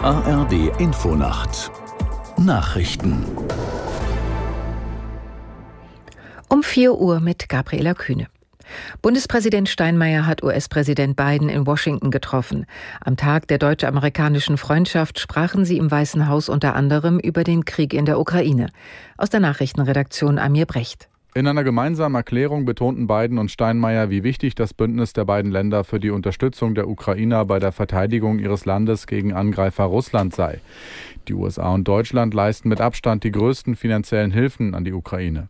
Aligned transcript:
ARD 0.00 0.80
Infonacht 0.80 1.70
Nachrichten 2.36 3.24
um 6.48 6.62
4 6.62 6.94
Uhr 6.94 7.20
mit 7.20 7.48
Gabriela 7.48 7.94
Kühne. 7.94 8.28
Bundespräsident 9.02 9.68
Steinmeier 9.68 10.26
hat 10.26 10.42
US-Präsident 10.42 11.16
Biden 11.16 11.48
in 11.48 11.66
Washington 11.66 12.10
getroffen. 12.10 12.66
Am 13.00 13.16
Tag 13.16 13.46
der 13.48 13.58
deutsch-amerikanischen 13.58 14.56
Freundschaft 14.56 15.20
sprachen 15.20 15.64
sie 15.64 15.78
im 15.78 15.90
Weißen 15.90 16.28
Haus 16.28 16.48
unter 16.48 16.74
anderem 16.74 17.18
über 17.18 17.44
den 17.44 17.64
Krieg 17.64 17.92
in 17.92 18.06
der 18.06 18.18
Ukraine. 18.18 18.70
Aus 19.16 19.30
der 19.30 19.40
Nachrichtenredaktion 19.40 20.38
Amir 20.38 20.66
Brecht. 20.66 21.08
In 21.36 21.48
einer 21.48 21.64
gemeinsamen 21.64 22.14
Erklärung 22.14 22.64
betonten 22.64 23.08
Biden 23.08 23.38
und 23.38 23.50
Steinmeier, 23.50 24.08
wie 24.08 24.22
wichtig 24.22 24.54
das 24.54 24.72
Bündnis 24.72 25.14
der 25.14 25.24
beiden 25.24 25.50
Länder 25.50 25.82
für 25.82 25.98
die 25.98 26.10
Unterstützung 26.10 26.76
der 26.76 26.86
Ukrainer 26.86 27.44
bei 27.44 27.58
der 27.58 27.72
Verteidigung 27.72 28.38
ihres 28.38 28.66
Landes 28.66 29.08
gegen 29.08 29.32
Angreifer 29.32 29.82
Russland 29.82 30.32
sei. 30.32 30.60
Die 31.26 31.34
USA 31.34 31.74
und 31.74 31.88
Deutschland 31.88 32.34
leisten 32.34 32.68
mit 32.68 32.80
Abstand 32.80 33.24
die 33.24 33.32
größten 33.32 33.74
finanziellen 33.74 34.30
Hilfen 34.30 34.76
an 34.76 34.84
die 34.84 34.92
Ukraine. 34.92 35.48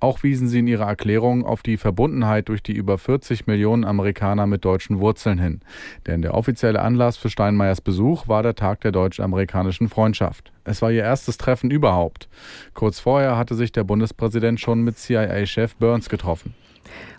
Auch 0.00 0.22
wiesen 0.22 0.48
sie 0.48 0.60
in 0.60 0.68
ihrer 0.68 0.86
Erklärung 0.86 1.44
auf 1.44 1.62
die 1.62 1.76
Verbundenheit 1.76 2.48
durch 2.48 2.62
die 2.62 2.72
über 2.72 2.96
40 2.96 3.46
Millionen 3.46 3.84
Amerikaner 3.84 4.46
mit 4.46 4.64
deutschen 4.64 5.00
Wurzeln 5.00 5.38
hin. 5.38 5.60
Denn 6.06 6.22
der 6.22 6.32
offizielle 6.32 6.80
Anlass 6.80 7.18
für 7.18 7.28
Steinmeiers 7.28 7.82
Besuch 7.82 8.26
war 8.26 8.42
der 8.42 8.54
Tag 8.54 8.80
der 8.80 8.92
deutsch-amerikanischen 8.92 9.90
Freundschaft. 9.90 10.50
Es 10.66 10.82
war 10.82 10.90
ihr 10.90 11.04
erstes 11.04 11.38
Treffen 11.38 11.70
überhaupt. 11.70 12.28
Kurz 12.74 12.98
vorher 12.98 13.36
hatte 13.36 13.54
sich 13.54 13.72
der 13.72 13.84
Bundespräsident 13.84 14.60
schon 14.60 14.82
mit 14.82 14.98
CIA-Chef 14.98 15.76
Burns 15.76 16.08
getroffen. 16.08 16.54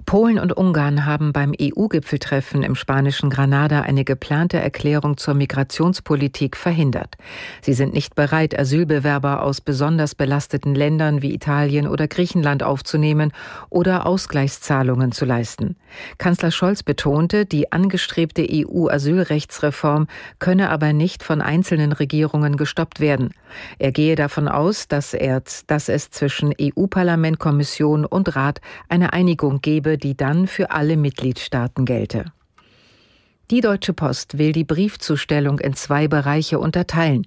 Polen 0.07 0.39
und 0.39 0.55
Ungarn 0.55 1.05
haben 1.05 1.33
beim 1.33 1.51
EU-Gipfeltreffen 1.61 2.63
im 2.63 2.75
spanischen 2.75 3.29
Granada 3.29 3.81
eine 3.81 4.05
geplante 4.05 4.57
Erklärung 4.57 5.17
zur 5.17 5.33
Migrationspolitik 5.33 6.55
verhindert. 6.55 7.15
Sie 7.61 7.73
sind 7.73 7.93
nicht 7.93 8.15
bereit, 8.15 8.57
Asylbewerber 8.57 9.43
aus 9.43 9.59
besonders 9.59 10.15
belasteten 10.15 10.75
Ländern 10.75 11.21
wie 11.21 11.33
Italien 11.33 11.89
oder 11.89 12.07
Griechenland 12.07 12.63
aufzunehmen 12.63 13.33
oder 13.69 14.05
Ausgleichszahlungen 14.05 15.11
zu 15.11 15.25
leisten. 15.25 15.75
Kanzler 16.17 16.51
Scholz 16.51 16.83
betonte, 16.83 17.45
die 17.45 17.73
angestrebte 17.73 18.47
EU-Asylrechtsreform 18.49 20.07
könne 20.39 20.69
aber 20.69 20.93
nicht 20.93 21.21
von 21.21 21.41
einzelnen 21.41 21.91
Regierungen 21.91 22.55
gestoppt 22.55 23.01
werden. 23.01 23.31
Er 23.77 23.91
gehe 23.91 24.15
davon 24.15 24.47
aus, 24.47 24.87
dass, 24.87 25.13
er, 25.13 25.43
dass 25.67 25.89
es 25.89 26.11
zwischen 26.11 26.53
EU-Parlament, 26.59 27.39
Kommission 27.39 28.05
und 28.05 28.37
Rat 28.37 28.61
eine 28.87 29.11
Einigung 29.11 29.59
gebe, 29.61 29.96
die 29.97 30.15
dann 30.15 30.47
für 30.47 30.71
alle 30.71 30.97
Mitgliedstaaten 30.97 31.85
gelte. 31.85 32.25
Die 33.49 33.61
Deutsche 33.61 33.93
Post 33.93 34.37
will 34.37 34.51
die 34.51 34.65
Briefzustellung 34.65 35.59
in 35.59 35.73
zwei 35.73 36.09
Bereiche 36.09 36.59
unterteilen. 36.59 37.25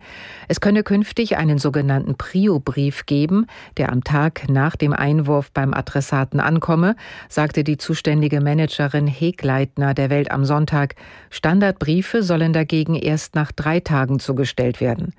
Es 0.48 0.60
könne 0.60 0.82
künftig 0.82 1.38
einen 1.38 1.56
sogenannten 1.56 2.14
Prio-Brief 2.14 3.06
geben, 3.06 3.46
der 3.78 3.90
am 3.90 4.04
Tag 4.04 4.46
nach 4.50 4.76
dem 4.76 4.92
Einwurf 4.92 5.50
beim 5.50 5.72
Adressaten 5.72 6.38
ankomme, 6.38 6.94
sagte 7.30 7.64
die 7.64 7.78
zuständige 7.78 8.42
Managerin 8.42 9.06
Hegleitner 9.06 9.94
der 9.94 10.10
Welt 10.10 10.30
am 10.30 10.44
Sonntag. 10.44 10.94
Standardbriefe 11.30 12.22
sollen 12.22 12.52
dagegen 12.52 12.96
erst 12.96 13.34
nach 13.34 13.50
drei 13.50 13.80
Tagen 13.80 14.18
zugestellt 14.18 14.82
werden. 14.82 15.14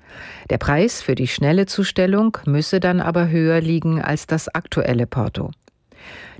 Der 0.50 0.58
Preis 0.58 1.02
für 1.02 1.16
die 1.16 1.26
schnelle 1.26 1.66
Zustellung 1.66 2.38
müsse 2.46 2.78
dann 2.78 3.00
aber 3.00 3.28
höher 3.28 3.60
liegen 3.60 4.00
als 4.00 4.28
das 4.28 4.46
aktuelle 4.54 5.08
Porto. 5.08 5.50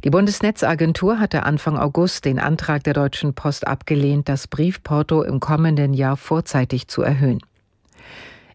Die 0.04 0.10
Bundesnetzagentur 0.10 1.20
hatte 1.20 1.44
Anfang 1.44 1.78
August 1.78 2.24
den 2.24 2.38
Antrag 2.38 2.82
der 2.84 2.94
Deutschen 2.94 3.34
Post 3.34 3.66
abgelehnt, 3.66 4.28
das 4.28 4.48
Briefporto 4.48 5.22
im 5.22 5.40
kommenden 5.40 5.94
Jahr 5.94 6.16
vorzeitig 6.16 6.88
zu 6.88 7.02
erhöhen. 7.02 7.40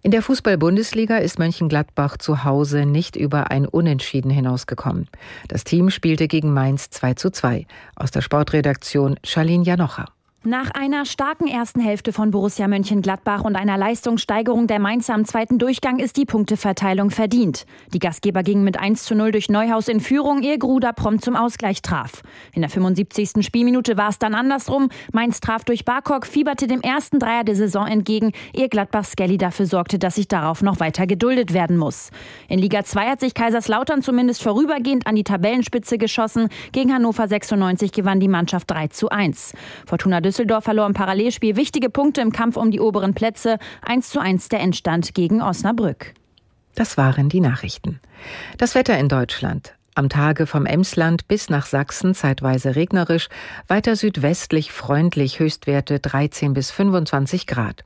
In 0.03 0.11
der 0.11 0.22
Fußball-Bundesliga 0.22 1.18
ist 1.18 1.40
Mönchengladbach 1.40 2.18
zu 2.18 2.44
Hause 2.44 2.85
nicht 2.85 3.16
über 3.16 3.51
ein 3.51 3.66
Unentschieden 3.66 4.31
hinausgekommen. 4.31 5.07
Das 5.47 5.63
Team 5.63 5.90
spielte 5.90 6.28
gegen 6.28 6.53
Mainz 6.53 6.90
2 6.91 7.16
zu 7.16 7.29
2. 7.29 7.66
Aus 7.95 8.12
der 8.12 8.22
Sportredaktion 8.22 9.19
Charlene 9.24 9.63
Janocha. 9.63 10.06
Nach 10.44 10.70
einer 10.70 11.06
starken 11.06 11.48
ersten 11.48 11.81
Hälfte 11.81 12.14
von 12.14 12.30
Borussia 12.30 12.68
Mönchengladbach 12.68 13.44
und 13.44 13.56
einer 13.56 13.75
Leistungssteigerung 13.75 14.68
der 14.68 14.78
Mainzer 14.78 15.16
am 15.16 15.25
zweiten 15.25 15.58
Durchgang 15.58 15.98
ist 15.98 16.16
die 16.16 16.25
Punkteverteilung 16.25 17.09
verdient. 17.09 17.66
Die 17.92 18.00
Gastgeber 18.00 18.44
gingen 18.44 18.64
mit 18.64 18.80
1 18.80 19.03
zu 19.03 19.16
0 19.16 19.31
durch 19.31 19.50
Neuhaus 19.50 19.88
in 19.88 20.00
Führung, 20.00 20.44
ehe 20.44 20.59
Gruder 20.59 20.94
prompt 20.94 21.25
zum 21.25 21.36
Ausgleich 21.36 21.81
traf. 21.81 22.22
In 22.53 22.62
der 22.62 22.70
75. 22.70 23.44
Spielminute 23.44 23.98
war 23.98 24.09
es 24.09 24.20
dann 24.20 24.36
andersrum. 24.36 24.90
Mainz 25.12 25.42
traf 25.42 25.66
durch 25.66 25.86
Barkok, 25.86 26.28
fieberte 26.28 26.68
dem 26.68 26.81
ersten 26.81 27.18
Dreier 27.18 27.44
der 27.44 27.56
Saison 27.56 27.88
entgegen, 27.88 28.31
ehe 28.54 28.69
Gladbach 28.69 29.06
Skelly 29.06 29.40
dafür 29.40 29.66
sorgte, 29.66 29.98
dass 29.98 30.16
sich 30.16 30.28
darauf 30.28 30.62
noch 30.62 30.80
weiter 30.80 31.08
geduldet 31.08 31.54
werden 31.54 31.78
muss. 31.78 32.12
In 32.48 32.59
Liga 32.59 32.86
2 32.86 33.09
hat 33.09 33.19
sich 33.19 33.34
Kaiserslautern 33.34 34.04
zumindest 34.04 34.44
vorübergehend 34.44 35.08
an 35.08 35.16
die 35.16 35.24
Tabellenspitze 35.24 35.98
geschossen. 35.98 36.50
Gegen 36.74 36.94
Hannover 36.94 37.28
96 37.28 37.92
gewann 37.92 38.19
die 38.19 38.28
Mannschaft 38.28 38.69
3 38.69 38.90
zu 38.90 39.09
1. 39.09 39.54
Fortuna 39.88 40.22
Düsseldorf 40.27 40.65
verlor 40.65 40.85
im 40.85 40.93
Parallelspiel 40.93 41.55
wichtige 41.55 41.89
Punkte 41.89 42.19
im 42.19 42.33
Kampf 42.33 42.57
um 42.57 42.69
die 42.69 42.81
oberen 42.81 43.13
Plätze. 43.13 43.59
1 43.83 44.09
zu 44.09 44.19
1 44.19 44.49
der 44.49 44.59
Endstand 44.59 45.13
gegen 45.13 45.41
Osnabrück. 45.41 46.13
Das 46.75 46.97
waren 46.97 47.29
die 47.29 47.39
Nachrichten. 47.39 48.01
Das 48.57 48.75
Wetter 48.75 48.97
in 48.97 49.07
Deutschland. 49.07 49.73
Am 49.95 50.09
Tage 50.09 50.45
vom 50.45 50.65
Emsland 50.65 51.27
bis 51.27 51.49
nach 51.49 51.65
Sachsen 51.65 52.13
zeitweise 52.13 52.75
regnerisch, 52.75 53.29
weiter 53.67 53.95
südwestlich 53.95 54.71
freundlich, 54.71 55.39
Höchstwerte 55.39 55.99
13 55.99 56.53
bis 56.53 56.69
25 56.69 57.47
Grad. 57.47 57.83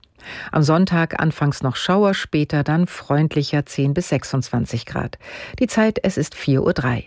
Am 0.52 0.64
Sonntag 0.64 1.22
anfangs 1.22 1.62
noch 1.62 1.76
Schauer, 1.76 2.14
später 2.14 2.64
dann 2.64 2.88
freundlicher 2.88 3.66
10 3.66 3.94
bis 3.94 4.10
26 4.10 4.86
Grad. 4.86 5.20
Die 5.60 5.68
Zeit, 5.68 6.00
es 6.04 6.18
ist 6.18 6.36
4.03 6.36 6.96
Uhr. 6.96 7.04